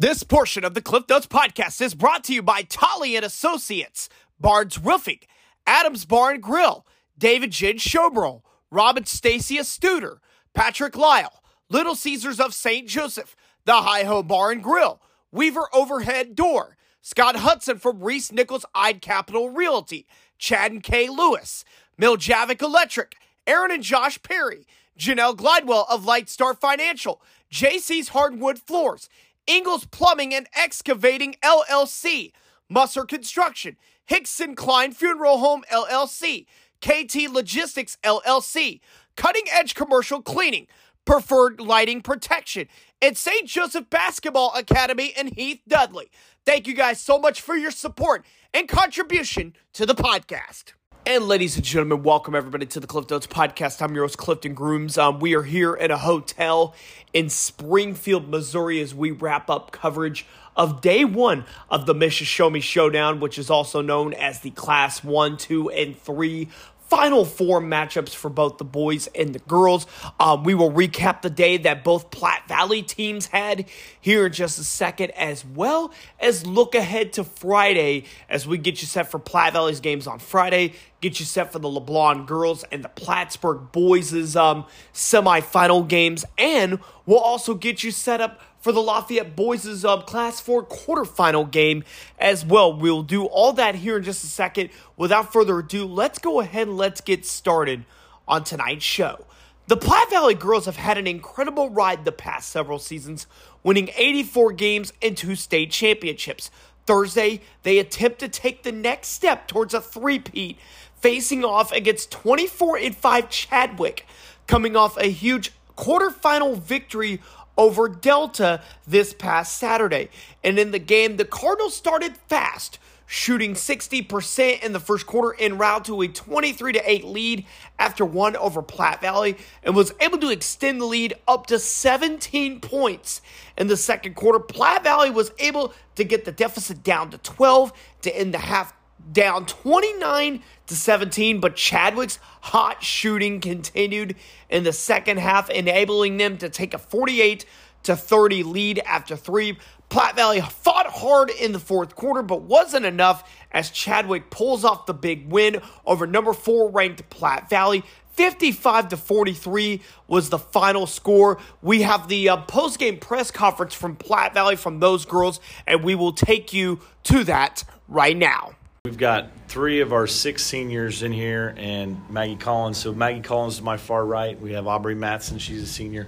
[0.00, 4.08] This portion of the Cliff Notes podcast is brought to you by Tolly and Associates,
[4.40, 5.18] Barnes Roofing,
[5.66, 6.86] Adams Bar and Grill,
[7.18, 8.40] David Gin Showbrow,
[8.70, 10.20] Robin Stacia Studer,
[10.54, 12.88] Patrick Lyle, Little Caesars of St.
[12.88, 13.36] Joseph,
[13.66, 15.02] The Hi Ho Bar and Grill,
[15.32, 20.06] Weaver Overhead Door, Scott Hudson from Reece Nichols Ide Capital Realty,
[20.38, 21.62] Chad and Kay Lewis,
[22.00, 24.66] Miljavik Electric, Aaron and Josh Perry,
[24.98, 27.20] Janelle Glidewell of Lightstar Financial,
[27.52, 29.10] JC's Hardwood Floors,
[29.46, 32.32] Ingles Plumbing and Excavating LLC,
[32.68, 36.46] Musser Construction, Hickson Klein Funeral Home LLC,
[36.80, 38.80] KT Logistics LLC,
[39.16, 40.66] Cutting Edge Commercial Cleaning,
[41.04, 42.68] Preferred Lighting Protection,
[43.02, 43.46] and St.
[43.46, 46.10] Joseph Basketball Academy and Heath Dudley.
[46.44, 50.72] Thank you guys so much for your support and contribution to the podcast.
[51.06, 53.80] And ladies and gentlemen, welcome everybody to the Cliff Notes podcast.
[53.80, 54.98] I'm your host, Clifton Grooms.
[54.98, 56.74] Um, we are here at a hotel
[57.14, 63.18] in Springfield, Missouri, as we wrap up coverage of day one of the Me Showdown,
[63.18, 66.48] which is also known as the Class 1, 2, and 3
[66.90, 69.86] Final Four matchups for both the boys and the girls.
[70.18, 73.66] Um, we will recap the day that both Platte Valley teams had
[74.00, 78.82] here in just a second, as well as look ahead to Friday as we get
[78.82, 82.64] you set for Platte Valley's games on Friday, get you set for the LeBlond girls
[82.72, 88.72] and the Plattsburgh boys' um, semifinal games, and we'll also get you set up for
[88.72, 91.84] the Lafayette Boys' um, Class 4 quarterfinal game
[92.18, 92.72] as well.
[92.72, 94.70] We'll do all that here in just a second.
[94.96, 97.84] Without further ado, let's go ahead and let's get started
[98.28, 99.26] on tonight's show.
[99.66, 103.26] The Platte Valley girls have had an incredible ride the past several seasons,
[103.62, 106.50] winning 84 games and two state championships.
[106.86, 110.58] Thursday, they attempt to take the next step towards a three-peat,
[110.96, 114.06] facing off against 24 and 5 Chadwick,
[114.48, 117.20] coming off a huge quarterfinal victory
[117.60, 120.08] over Delta this past Saturday.
[120.42, 125.58] And in the game, the Cardinals started fast, shooting 60% in the first quarter en
[125.58, 127.44] route to a 23 to 8 lead
[127.78, 132.60] after one over Platte Valley and was able to extend the lead up to 17
[132.60, 133.20] points
[133.58, 134.40] in the second quarter.
[134.40, 138.72] Platte Valley was able to get the deficit down to 12 to end the half
[139.12, 144.16] down 29 to 17, but Chadwick's hot shooting continued
[144.48, 147.44] in the second half, enabling them to take a 48
[147.82, 149.58] to 30 lead after three.
[149.88, 154.86] Platte Valley fought hard in the fourth quarter, but wasn't enough as Chadwick pulls off
[154.86, 157.82] the big win over number four ranked Platte Valley.
[158.12, 161.38] 55 to 43 was the final score.
[161.62, 165.94] We have the uh, post-game press conference from Platte Valley from those girls, and we
[165.94, 168.52] will take you to that right now.
[168.86, 172.78] We've got three of our six seniors in here and Maggie Collins.
[172.78, 174.40] So Maggie Collins is my far right.
[174.40, 176.06] We have Aubrey Matson, she's a senior.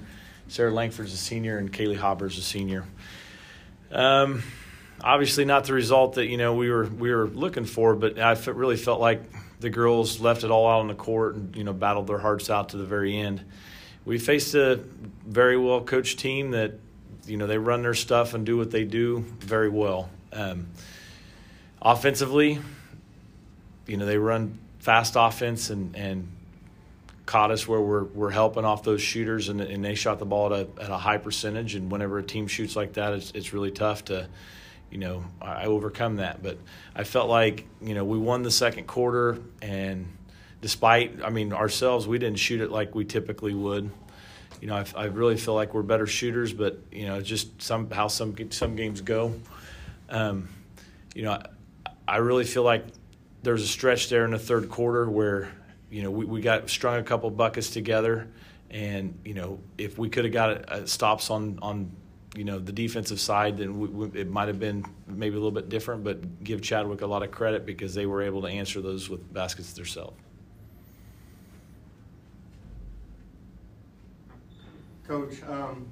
[0.48, 2.86] Sarah Langford's a senior, and Kaylee Hobber's a senior.
[3.90, 4.42] Um,
[5.04, 8.32] obviously, not the result that you know we were we were looking for, but I
[8.50, 9.20] really felt like
[9.60, 12.48] the girls left it all out on the court and you know battled their hearts
[12.48, 13.44] out to the very end.
[14.06, 14.76] We faced a
[15.26, 16.72] very well coached team that
[17.26, 20.08] you know they run their stuff and do what they do very well.
[20.32, 20.68] Um,
[21.82, 22.60] offensively,
[23.87, 26.28] you know, they run fast offense and, and
[27.26, 30.53] caught us where we're, we're helping off those shooters and, and they shot the ball
[30.54, 31.75] at a, at a high percentage.
[31.75, 34.28] And whenever a team shoots like that, it's, it's really tough to,
[34.91, 36.43] you know, I overcome that.
[36.43, 36.59] But
[36.94, 40.06] I felt like, you know, we won the second quarter and
[40.60, 43.91] despite, I mean, ourselves, we didn't shoot it like we typically would.
[44.60, 47.91] You know, I, I really feel like we're better shooters, but you know, just some
[47.91, 49.34] how some some games go.
[50.09, 50.49] Um,
[51.16, 51.43] you know,
[52.12, 52.84] I really feel like
[53.42, 55.50] there's a stretch there in the third quarter where
[55.88, 58.28] you know we, we got strung a couple buckets together,
[58.70, 61.90] and you know if we could have got a, a stops on on
[62.36, 65.50] you know the defensive side, then we, we, it might have been maybe a little
[65.50, 66.04] bit different.
[66.04, 69.32] But give Chadwick a lot of credit because they were able to answer those with
[69.32, 70.20] baskets themselves.
[75.08, 75.86] Coach, um,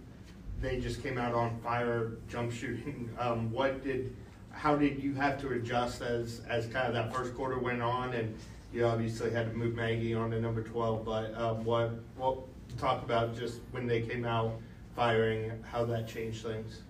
[0.60, 3.08] they just came out on fire jump shooting.
[3.18, 4.14] Um, what did
[4.52, 8.14] how did you have to adjust as as kind of that first quarter went on,
[8.14, 8.36] and
[8.72, 11.04] you obviously had to move Maggie on to number twelve.
[11.04, 12.38] But um, what what
[12.78, 14.52] talk about just when they came out
[14.94, 16.82] firing, how that changed things.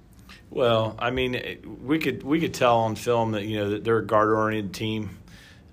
[0.51, 3.99] Well, I mean, we could we could tell on film that you know that they're
[3.99, 5.19] a guard oriented team,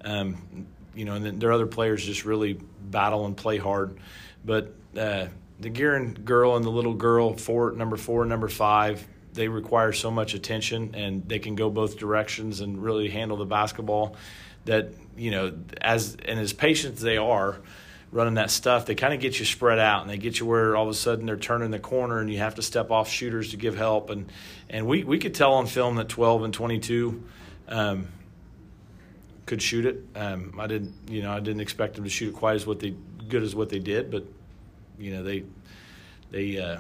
[0.04, 3.98] um, you know, and their other players just really battle and play hard.
[4.46, 5.28] But uh,
[5.60, 9.06] the Gearin girl and the little girl, four number four, number five,
[9.38, 13.46] they require so much attention and they can go both directions and really handle the
[13.46, 14.16] basketball
[14.66, 17.58] that you know as and as patient as they are
[18.12, 20.76] running that stuff, they kind of get you spread out and they get you where
[20.76, 23.52] all of a sudden they're turning the corner and you have to step off shooters
[23.52, 24.10] to give help.
[24.10, 24.32] And,
[24.70, 27.22] and we, we could tell on film that 12 and 22
[27.68, 28.08] um,
[29.46, 30.06] could shoot it.
[30.16, 32.80] Um, I didn't, you know, I didn't expect them to shoot it quite as what
[32.80, 32.96] they
[33.28, 34.26] good as what they did, but
[34.98, 35.44] you know they
[36.32, 36.80] they uh,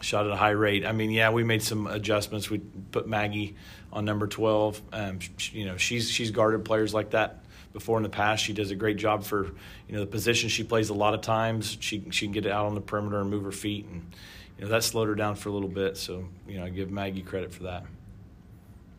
[0.00, 0.86] shot at a high rate.
[0.86, 2.50] I mean, yeah, we made some adjustments.
[2.50, 3.56] We put Maggie
[3.92, 4.82] on number 12.
[4.92, 7.42] Um, she, you know, she's she's guarded players like that
[7.72, 8.44] before in the past.
[8.44, 9.46] She does a great job for
[9.88, 10.90] you know the position she plays.
[10.90, 13.52] A lot of times she she can get out on the perimeter and move her
[13.52, 14.12] feet, and
[14.58, 15.96] you know that slowed her down for a little bit.
[15.96, 17.84] So you know I give Maggie credit for that.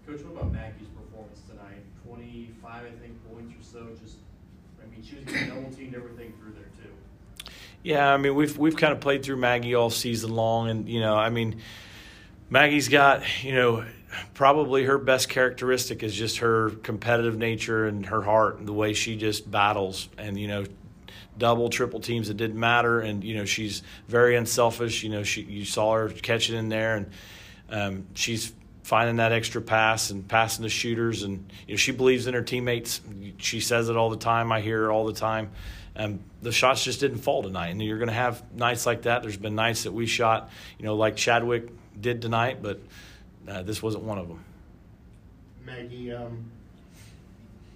[0.07, 1.84] Coach, what about Maggie's performance tonight?
[2.06, 3.88] Twenty-five, I think, points or so.
[4.04, 4.18] Just,
[4.81, 6.92] I mean, she was double teamed everything through there too.
[7.84, 11.00] Yeah, I mean we've we've kind of played through Maggie all season long, and you
[11.00, 11.62] know I mean
[12.50, 13.86] Maggie's got you know
[14.34, 18.94] probably her best characteristic is just her competitive nature and her heart and the way
[18.94, 20.66] she just battles and you know
[21.38, 25.42] double triple teams it didn't matter and you know she's very unselfish you know she
[25.44, 27.10] you saw her catch it in there and
[27.70, 28.52] um, she's
[28.89, 31.21] finding that extra pass and passing the shooters.
[31.21, 33.01] And you know she believes in her teammates.
[33.38, 34.51] She says it all the time.
[34.51, 35.51] I hear her all the time.
[35.95, 37.68] And the shots just didn't fall tonight.
[37.68, 39.21] And you're going to have nights like that.
[39.21, 40.50] There's been nights that we shot
[40.80, 41.69] you know like chadwick
[42.01, 42.80] did tonight but
[43.47, 44.44] uh, this wasn't one of them.
[45.65, 46.51] Maggie, um,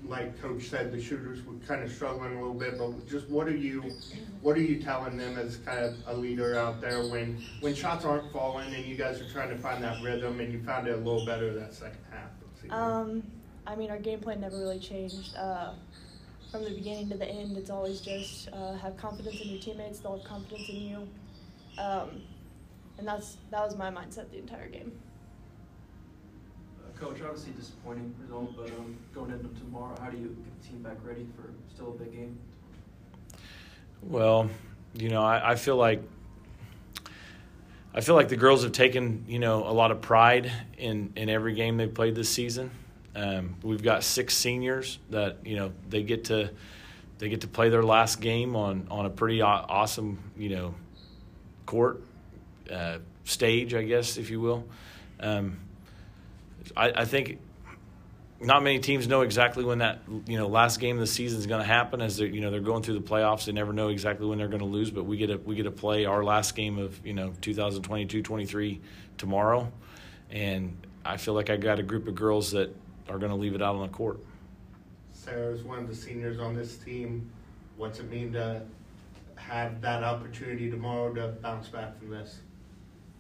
[0.06, 3.48] like Coach said, the shooters were kind of struggling a little bit, but just what
[3.48, 3.84] are you,
[4.42, 8.06] what are you telling them as kind of a leader out there when when shots
[8.06, 10.94] aren't falling and you guys are trying to find that rhythm and you found it
[10.94, 12.30] a little better that second half?
[12.70, 13.24] Um,
[13.66, 15.36] I mean, our game plan never really changed.
[15.36, 15.74] Uh,
[16.52, 20.00] from the beginning to the end, it's always just uh, have confidence in your teammates.
[20.00, 21.08] They'll have confidence in you,
[21.78, 22.22] um,
[22.98, 24.92] and that's that was my mindset the entire game.
[27.04, 30.82] Coach, obviously disappointing result, but um, going into tomorrow, how do you get the team
[30.82, 32.38] back ready for still a big game?
[34.02, 34.50] Well,
[34.94, 36.02] you know, I, I feel like
[37.94, 41.30] I feel like the girls have taken you know a lot of pride in in
[41.30, 42.72] every game they've played this season.
[43.16, 46.52] Um, we've got six seniors that you know they get to
[47.20, 50.76] they get to play their last game on on a pretty awesome you know
[51.66, 52.02] court
[52.72, 54.66] uh, stage, I guess, if you will.
[55.20, 55.58] Um,
[56.76, 57.40] I, I think
[58.40, 61.48] not many teams know exactly when that you know last game of the season is
[61.48, 62.02] going to happen.
[62.02, 64.48] As they you know they're going through the playoffs, they never know exactly when they're
[64.48, 64.92] going to lose.
[64.92, 68.80] But we get to we get to play our last game of you know 2022-23
[69.18, 69.72] tomorrow,
[70.30, 70.76] and
[71.06, 72.76] I feel like I got a group of girls that
[73.10, 74.20] are going to leave it out on the court.
[75.12, 77.30] Sarah's one of the seniors on this team.
[77.78, 78.62] What's it mean to
[79.36, 82.40] have that opportunity tomorrow to bounce back from this?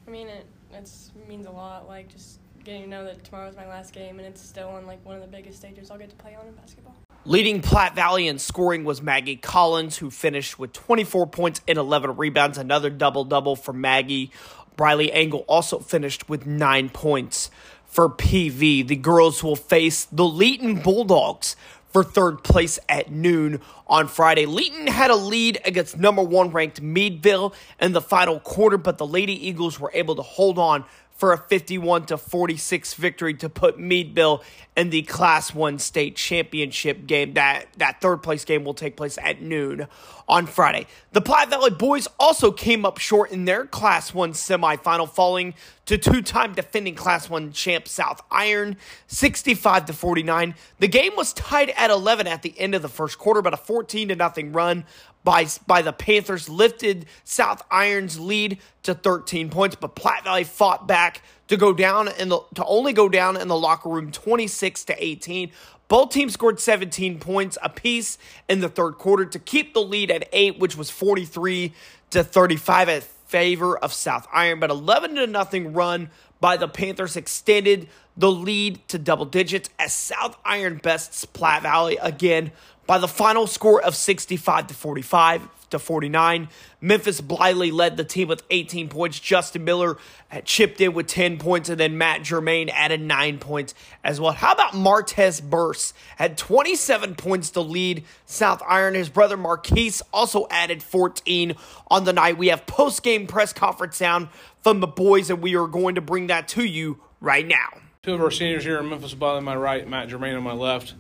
[0.08, 1.88] I mean, it it's, means a lot.
[1.88, 5.04] Like just getting to know that tomorrow's my last game and it's still on like
[5.06, 6.96] one of the biggest stages I'll get to play on in basketball.
[7.26, 12.18] Leading Platte Valley in scoring was Maggie Collins, who finished with 24 points and 11
[12.18, 14.32] rebounds, another double double for Maggie.
[14.76, 17.50] Briley Engel also finished with nine points
[17.86, 18.88] for PV.
[18.88, 21.56] The girls will face the Leeton Bulldogs
[21.94, 24.46] for third place at noon on Friday.
[24.48, 29.06] Leeton had a lead against number one ranked Meadville in the final quarter, but the
[29.06, 30.84] Lady Eagles were able to hold on
[31.14, 34.44] for a 51 to 46 victory to put Meadville
[34.76, 37.36] in the Class 1 state championship game.
[37.36, 39.88] That that third place game will take place at noon
[40.28, 40.88] on Friday.
[41.12, 45.54] The Platte Valley boys also came up short in their Class 1 semifinal falling
[45.86, 48.78] to two-time defending Class 1 champ South Iron
[49.08, 50.56] 65 to 49.
[50.80, 53.58] The game was tied at 11 at the end of the first quarter, but a
[53.58, 54.86] 14 to nothing run
[55.24, 60.88] by, by the Panthers lifted South Iron's lead to 13 points, but Platte Valley fought
[60.88, 64.86] back to go down in the to only go down in the locker room 26
[64.86, 65.52] to 18.
[65.88, 68.18] Both teams scored 17 points apiece
[68.50, 71.74] in the third quarter to keep the lead at 8, which was 43
[72.12, 77.16] to 35 at favor of South Iron, but 11 to nothing run by the Panthers
[77.16, 82.52] extended the lead to double digits as South Iron bests Platte Valley again
[82.86, 86.50] by the final score of 65 to 45 to 49.
[86.82, 89.20] Memphis Bliley led the team with 18 points.
[89.20, 89.98] Justin Miller
[90.46, 93.74] chipped in with 10 points, and then Matt Germain added 9 points
[94.04, 94.32] as well.
[94.32, 95.94] How about Martez Burse?
[96.16, 98.94] Had 27 points to lead South Iron.
[98.94, 101.56] His brother Marquise also added 14
[101.88, 102.38] on the night.
[102.38, 104.30] We have post game press conference sound
[104.62, 107.70] from the boys, and we are going to bring that to you right now.
[108.04, 110.54] Two of our seniors here in Memphis Bliley on my right, Matt Germain on my
[110.54, 110.94] left.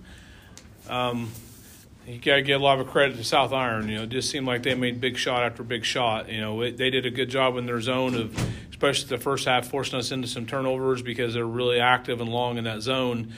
[0.87, 1.31] Um,
[2.07, 3.87] you got to give a lot of credit to South Iron.
[3.87, 6.29] You know, it just seemed like they made big shot after big shot.
[6.29, 8.37] You know, it, they did a good job in their zone of,
[8.69, 12.57] especially the first half, forcing us into some turnovers because they're really active and long
[12.57, 13.33] in that zone.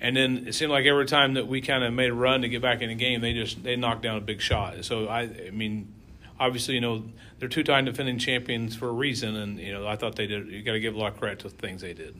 [0.00, 2.48] and then it seemed like every time that we kind of made a run to
[2.48, 4.84] get back in the game, they just they knocked down a big shot.
[4.84, 5.92] So I, I mean,
[6.38, 7.04] obviously, you know,
[7.38, 10.48] they're two-time defending champions for a reason, and you know, I thought they did.
[10.48, 12.14] You got to give a lot of credit to the things they did.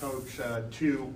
[0.00, 1.14] Coach, uh, two,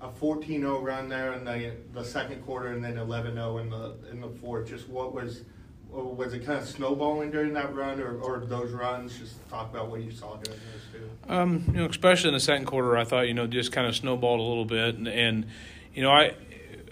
[0.00, 4.20] a 14-0 run there in the the second quarter, and then 11-0 in the in
[4.20, 4.68] the fourth.
[4.68, 5.42] Just what was
[5.90, 9.18] was it kind of snowballing during that run, or, or those runs?
[9.18, 11.32] Just talk about what you saw during those two.
[11.32, 13.96] Um, you know, especially in the second quarter, I thought you know just kind of
[13.96, 15.46] snowballed a little bit, and, and
[15.94, 16.34] you know I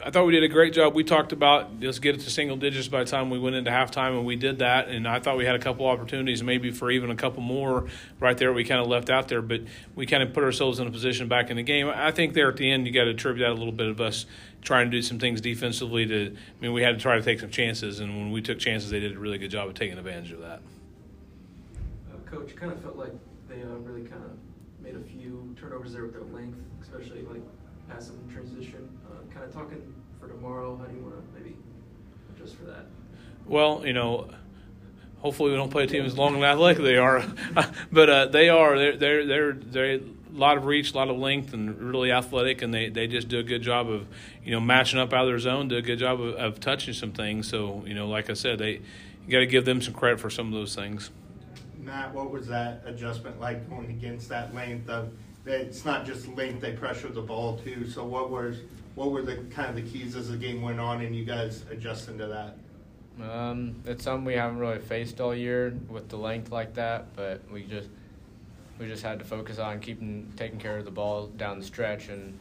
[0.07, 0.95] I thought we did a great job.
[0.95, 3.71] We talked about let's get it to single digits by the time we went into
[3.71, 4.89] halftime, and we did that.
[4.89, 7.87] And I thought we had a couple opportunities, maybe for even a couple more
[8.21, 8.53] right there.
[8.53, 9.63] We kind of left out there, but
[9.95, 11.89] we kind of put ourselves in a position back in the game.
[11.89, 13.99] I think there at the end, you got to attribute that a little bit of
[13.99, 14.27] us
[14.61, 16.05] trying to do some things defensively.
[16.05, 18.59] To I mean, we had to try to take some chances, and when we took
[18.59, 20.61] chances, they did a really good job of taking advantage of that.
[22.13, 23.13] Uh, Coach, kind of felt like
[23.49, 24.33] they uh, really kind of
[24.83, 27.41] made a few turnovers there with their length, especially like
[27.89, 28.89] passive in transition.
[29.07, 31.57] Uh, kind of talking for tomorrow, how do you want to maybe
[32.35, 32.87] adjust for that?
[33.47, 34.29] Well, you know,
[35.19, 37.25] hopefully we don't play a team as long and athletic they are,
[37.93, 38.79] but uh, they are.
[38.79, 42.63] They're they're they're they're a lot of reach, a lot of length, and really athletic,
[42.63, 44.07] and they, they just do a good job of
[44.45, 46.95] you know matching up out of their zone, do a good job of, of touching
[46.95, 47.49] some things.
[47.49, 48.81] So you know, like I said, they
[49.27, 51.11] you got to give them some credit for some of those things.
[51.79, 55.11] Matt, what was that adjustment like going against that length of?
[55.47, 57.87] It's not just length; they pressure the ball too.
[57.89, 58.59] So what was
[58.95, 61.65] what were the kind of the keys as the game went on, and you guys
[61.71, 62.57] adjusting to that?
[63.23, 67.43] Um, it's something we haven't really faced all year with the length like that, but
[67.51, 67.89] we just
[68.79, 72.09] we just had to focus on keeping taking care of the ball down the stretch,
[72.09, 72.37] and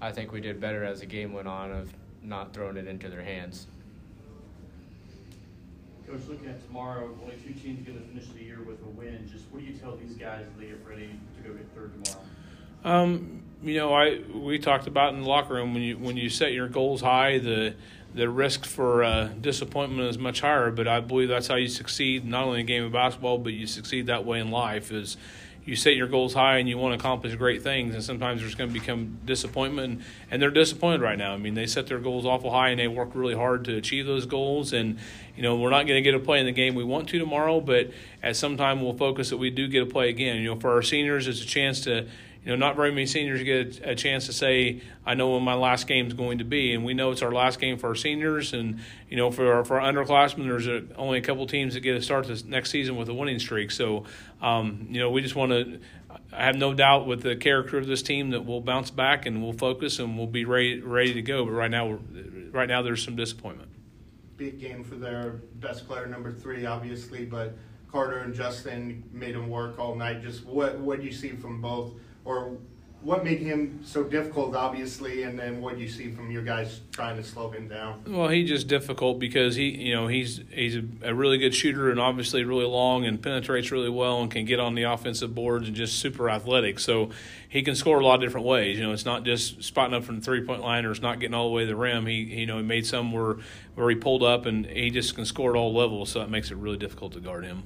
[0.00, 1.92] I think we did better as the game went on of
[2.22, 3.66] not throwing it into their hands.
[6.06, 9.28] Coach, looking at tomorrow, only two teams going to finish the year with a win.
[9.30, 11.92] Just what do you tell these guys as they get ready to go get third
[11.92, 12.24] tomorrow?
[12.84, 16.30] Um, you know, I we talked about in the locker room when you when you
[16.30, 17.74] set your goals high, the
[18.14, 20.70] the risk for uh, disappointment is much higher.
[20.70, 23.52] But I believe that's how you succeed, not only in a game of basketball, but
[23.52, 24.90] you succeed that way in life.
[24.90, 25.16] Is
[25.64, 28.54] you set your goals high and you want to accomplish great things, and sometimes there's
[28.54, 31.34] going to become disappointment, and they're disappointed right now.
[31.34, 34.06] I mean, they set their goals awful high and they work really hard to achieve
[34.06, 34.72] those goals.
[34.72, 34.98] And
[35.36, 37.18] you know, we're not going to get a play in the game we want to
[37.18, 37.90] tomorrow, but
[38.22, 40.36] at some time we'll focus that we do get a play again.
[40.38, 42.08] You know, for our seniors, it's a chance to
[42.44, 45.54] you know, not very many seniors get a, chance to say, I know when my
[45.54, 46.72] last game is going to be.
[46.72, 48.54] And we know it's our last game for our seniors.
[48.54, 48.80] And,
[49.10, 51.94] you know, for our, for our underclassmen, there's a, only a couple teams that get
[51.94, 53.70] to start this next season with a winning streak.
[53.70, 54.04] So,
[54.40, 55.80] um, you know, we just want to,
[56.32, 59.42] I have no doubt with the character of this team that we'll bounce back and
[59.42, 61.44] we'll focus and we'll be ready, ready to go.
[61.44, 61.98] But right now,
[62.52, 63.68] right now, there's some disappointment.
[64.38, 67.54] Big game for their best player, number three, obviously, but
[67.92, 70.22] Carter and Justin made them work all night.
[70.22, 71.92] Just what what do you see from both?
[72.30, 72.58] Or
[73.02, 77.16] what made him so difficult, obviously, and then what you see from your guys trying
[77.16, 78.04] to slow him down?
[78.06, 81.90] Well, he's just difficult because he, you know, he's he's a, a, really good shooter
[81.90, 85.66] and obviously really long and penetrates really well and can get on the offensive boards
[85.66, 86.78] and just super athletic.
[86.78, 87.10] So
[87.48, 88.78] he can score a lot of different ways.
[88.78, 91.20] You know, it's not just spotting up from the three point line or it's not
[91.20, 92.04] getting all the way to the rim.
[92.04, 93.36] He, you know, he made some where
[93.76, 96.10] where he pulled up and he just can score at all levels.
[96.10, 97.62] So that makes it really difficult to guard him.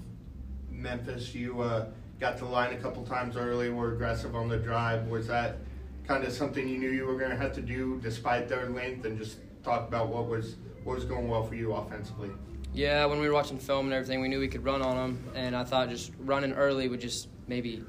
[0.71, 1.61] Memphis, you.
[1.61, 1.87] Uh,
[2.21, 5.09] got to the line a couple times early, were aggressive on the drive.
[5.09, 5.59] Was that
[6.07, 9.05] kind of something you knew you were going to have to do despite their length
[9.05, 12.31] and just talk about what was what was going well for you offensively?
[12.75, 15.31] Yeah, when we were watching film and everything, we knew we could run on them,
[15.35, 17.85] and I thought just running early would just maybe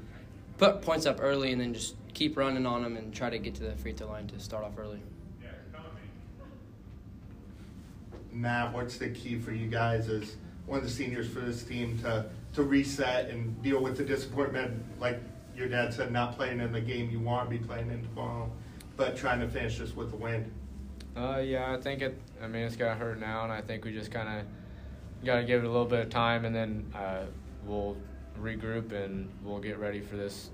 [0.58, 3.54] put points up early and then just keep running on them and try to get
[3.56, 5.00] to the free throw line to start off early.
[8.32, 11.98] Matt, what's the key for you guys as one of the seniors for this team
[12.00, 15.20] to to reset and deal with the disappointment, like
[15.54, 18.50] your dad said, not playing in the game you want to be playing in tomorrow,
[18.96, 20.50] but trying to finish this with a win?
[21.14, 22.18] Uh, yeah, I think it.
[22.42, 24.46] I mean, it's got hurt now, and I think we just kind of
[25.24, 27.24] got to give it a little bit of time, and then uh,
[27.66, 27.96] we'll
[28.40, 30.50] regroup and we'll get ready for this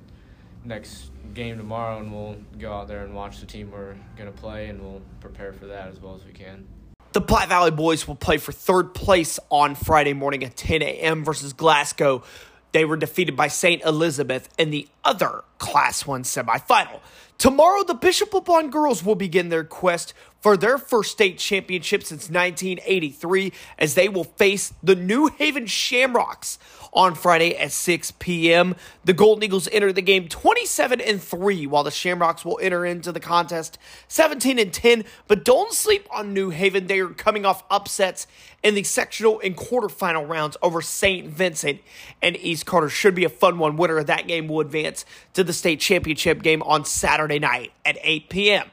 [0.65, 4.69] next game tomorrow, and we'll go out there and watch the team we're gonna play,
[4.69, 6.67] and we'll prepare for that as well as we can.
[7.13, 11.25] The Platte Valley boys will play for third place on Friday morning at 10 a.m.
[11.25, 12.23] versus Glasgow.
[12.73, 13.85] They were defeated by St.
[13.85, 17.01] Elizabeth in the other Class 1 semifinal.
[17.37, 22.31] Tomorrow, the Bishop LeBlond girls will begin their quest for their first state championship since
[22.31, 26.59] 1983 as they will face the New Haven Shamrocks.
[26.93, 28.77] On Friday at 6 p.m.
[29.05, 33.13] The Golden Eagles enter the game 27 and 3, while the Shamrocks will enter into
[33.13, 35.05] the contest 17 and 10.
[35.27, 36.87] But don't sleep on New Haven.
[36.87, 38.27] They are coming off upsets
[38.63, 41.29] in the sectional and quarterfinal rounds over St.
[41.29, 41.81] Vincent
[42.21, 42.89] and East Carter.
[42.89, 43.77] Should be a fun one.
[43.77, 47.97] Winner of that game will advance to the state championship game on Saturday night at
[48.03, 48.71] 8 p.m.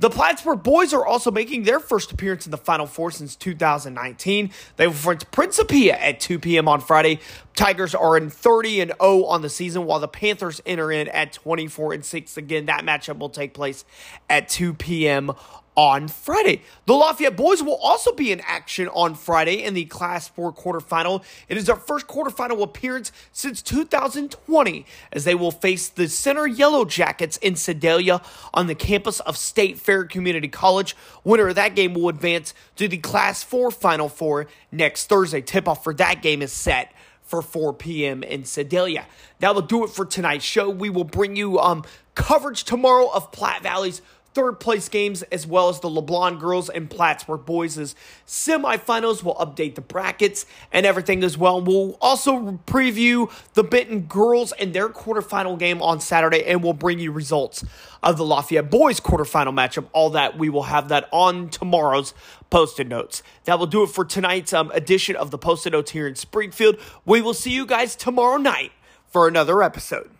[0.00, 4.50] The Plattsburgh boys are also making their first appearance in the Final Four since 2019.
[4.76, 6.68] They will front Principia at 2 p.m.
[6.68, 7.20] on Friday.
[7.54, 11.34] Tigers are in 30 and 0 on the season, while the Panthers enter in at
[11.34, 12.38] 24 and 6.
[12.38, 13.84] Again, that matchup will take place
[14.30, 15.32] at 2 p.m
[15.76, 16.62] on Friday.
[16.86, 21.22] The Lafayette boys will also be in action on Friday in the Class 4 quarterfinal.
[21.48, 26.84] It is their first quarterfinal appearance since 2020 as they will face the Center Yellow
[26.84, 28.20] Jackets in Sedalia
[28.52, 30.96] on the campus of State Fair Community College.
[31.24, 35.40] Winner of that game will advance to the Class 4 Final Four next Thursday.
[35.40, 36.92] Tip off for that game is set
[37.30, 38.24] for 4 p.m.
[38.24, 39.06] in Sedalia.
[39.38, 40.68] That will do it for tonight's show.
[40.68, 41.84] We will bring you um,
[42.16, 44.02] coverage tomorrow of Platte Valley's
[44.34, 47.94] third place games as well as the LeBlond girls and Plattsburgh boys'
[48.26, 49.22] semifinals.
[49.22, 51.60] We'll update the brackets and everything as well.
[51.60, 56.98] We'll also preview the Benton girls and their quarterfinal game on Saturday, and we'll bring
[56.98, 57.64] you results
[58.02, 59.86] of the Lafayette boys quarterfinal matchup.
[59.92, 62.14] All that we will have that on tomorrow's
[62.50, 63.22] posted notes.
[63.44, 66.76] That will do it for tonight's um, edition of the posted notes here in Springfield.
[67.04, 68.72] We will see you guys tomorrow night
[69.06, 70.10] for another episode.